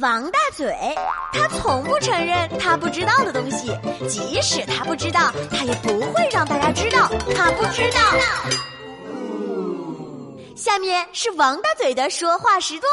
[0.00, 0.74] 王大嘴，
[1.32, 3.70] 他从不承认他不知道的东西，
[4.08, 8.00] 即使他不知道，他也不会让大家知道他不知道。
[10.56, 12.90] 下面是王大嘴的说话时段。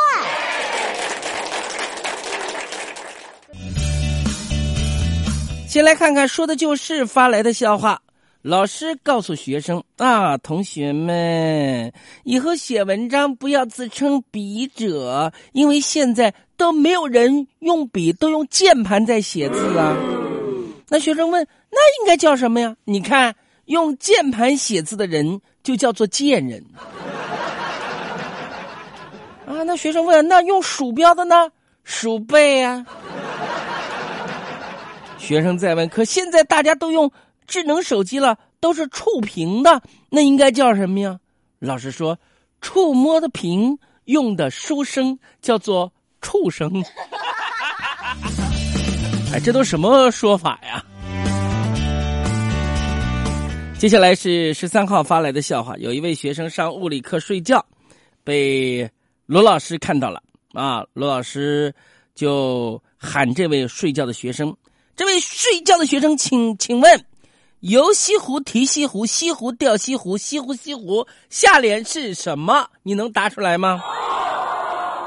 [5.68, 8.00] 先来看看说的就是发来的笑话。
[8.42, 19.96] 老师告诉学生啊，同学们，以后写文章不要自称笔者，因为现在都没有人用笔，都用键盘在写字啊。
[20.90, 22.76] 那学生问，那应该叫什么呀？
[22.84, 26.66] 你看，用键盘写字的人就叫做贱人。
[29.46, 31.52] 啊，那学生问，那用鼠标的呢？
[31.84, 32.84] 鼠辈啊。
[35.20, 37.12] 学生再问，可现在大家都用。
[37.52, 41.20] 智能手机了，都是触屏的，那应该叫什么呀？
[41.60, 42.18] 老师说，
[42.62, 46.72] 触摸的屏用的书生叫做触生。
[49.34, 50.82] 哎，这都什么说法呀？
[53.78, 57.66] 接下来是十三号发来的笑话，有一位学生上物理课睡觉，
[58.24, 58.90] 被
[59.26, 61.76] 罗老师看到了啊，罗老师
[62.16, 64.56] 就喊这位睡觉的学生
[64.96, 67.06] ：“这位睡觉的学生，请请问。”
[67.62, 72.68] 游西湖提西湖，西湖钓西湖，西湖西湖，下联是什么？
[72.82, 73.80] 你能答出来吗？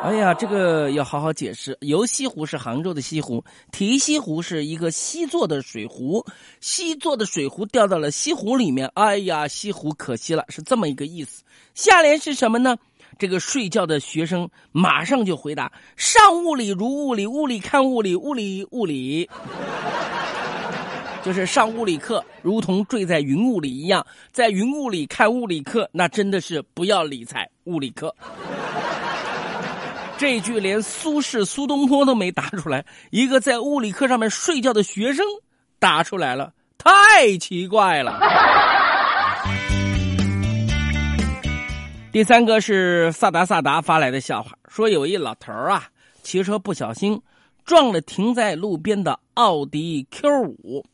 [0.04, 1.76] 哎呀，这个要好好解释。
[1.80, 6.24] 游西湖是杭州的西湖，提西湖是一个西座的水壶，
[6.60, 8.88] 西座的水壶掉到了西湖里面。
[8.94, 11.42] 哎呀，西湖可惜了，是这么一个意思。
[11.74, 12.76] 下联是什么呢？
[13.18, 19.28] 这个睡觉的学生马上就回答：上物理如物理，物理看物理，物理物理。
[21.24, 28.14] 就是上物理课，如同坠在云雾里一样，在云雾里看物理课，那真的是不要理睬物理课。
[30.18, 35.24] 这句连苏轼、苏东坡都没答出来，一个在物理课上面睡觉的学生
[35.78, 38.20] 答出来了，太奇怪了。
[42.12, 45.88] 第三个是萨达萨达发来的笑话，说有一老头啊，
[46.22, 47.20] 骑车不小心
[47.64, 50.84] 撞了停在路边的奥迪 Q 五。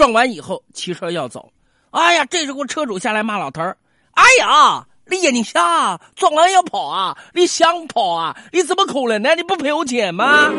[0.00, 1.52] 撞完以后，骑车要走，
[1.90, 3.76] 哎呀，这时候车主下来骂老头儿
[4.16, 7.18] ：“哎呀，你眼睛瞎，撞完要跑啊？
[7.34, 8.34] 你想跑啊？
[8.50, 9.34] 你怎么可能呢？
[9.34, 10.50] 你不赔我钱吗？”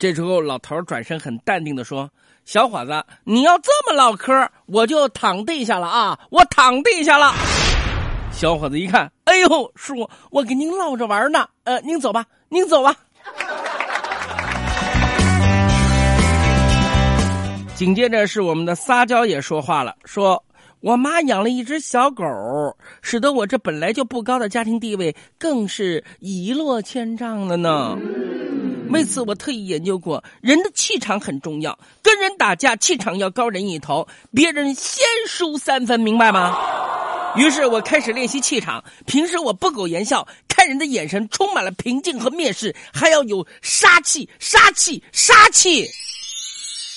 [0.00, 2.10] 这时候老头转身很淡定的说
[2.44, 6.18] ：“小伙子，你要这么唠嗑，我就躺地下了啊！
[6.30, 7.32] 我躺地下了。”
[8.34, 12.96] 小伙子一看，哎呦，叔，我给您唠着玩呢，呃，您走吧，您走吧。
[17.74, 20.44] 紧接着是我们的撒娇也说话了，说
[20.80, 22.24] 我妈养了一只小狗，
[23.02, 27.98] 使得我这本来就不高的家庭地位更是一落千丈了呢。
[28.90, 36.56] 为此，我特意研究过，人的气场很重要，跟人打架气场要高人一头，别人先输三分，明白吗？
[37.36, 38.84] 于是我开始练习气场。
[39.04, 45.88] 平时我不苟言笑，看人的眼神充满了平静和蔑视，还要有杀气，杀气，杀气。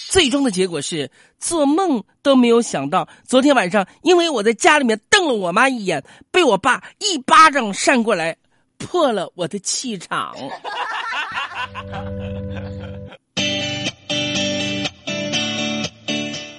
[0.09, 6.01] 最终的结果是，做梦都没有想到，昨天晚上因为我在家里面瞪了我妈一眼，
[6.31, 8.37] 被我爸一巴掌扇过来，
[8.77, 10.33] 破了我的气场。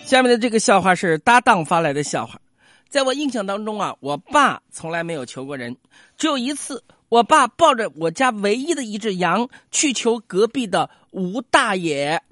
[0.04, 2.38] 下面的这个笑话是搭档发来的笑话，
[2.90, 5.74] 在我印象当中啊，我爸从来没有求过人，
[6.18, 12.22] 只有一次，我爸抱着我家唯一的一只羊去求隔壁的吴大爷。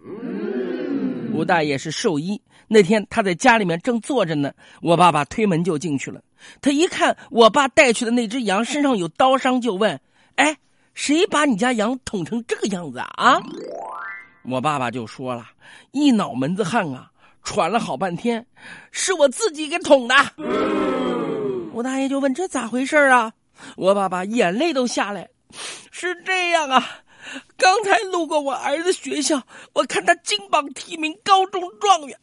[1.37, 6.21] 吴大爷是兽医，那天他在家里面正坐着呢，我爸爸推门就进去了。
[6.63, 10.01] 他一看我爸带去的那只羊身上有刀伤，就问
[10.37, 10.57] ：“哎，
[10.95, 13.43] 谁把你家羊捅成这个样子啊？”啊，
[14.45, 15.47] 我爸爸就说了
[15.93, 17.11] 一脑门子汗啊，
[17.43, 18.47] 喘了好半天，
[18.91, 20.15] 是我自己给捅的。
[21.73, 23.33] 吴大爷就问：“这咋回事啊？”
[23.77, 25.29] 我爸爸眼泪都下来，
[25.91, 26.83] 是这样啊。
[27.57, 29.43] 刚才路过我儿子学校，
[29.73, 32.19] 我看他金榜题名，高中状元，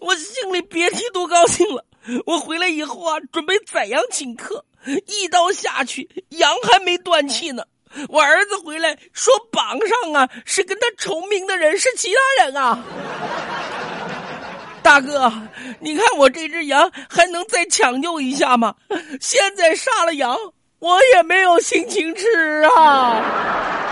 [0.00, 1.84] 我心里别提多高兴了。
[2.24, 4.64] 我回来以后啊，准备宰羊请客，
[5.06, 7.62] 一刀下去，羊还没断气呢。
[8.08, 12.82] 我儿子回来说榜上啊是跟他重名的人，是其他人啊。
[14.82, 15.30] 大哥，
[15.80, 18.74] 你看我这只羊还能再抢救一下吗？
[19.20, 20.34] 现在杀了羊，
[20.78, 23.87] 我也没有心情吃啊。